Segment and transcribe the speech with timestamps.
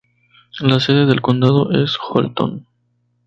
[0.61, 2.65] La sede del condado es Holton.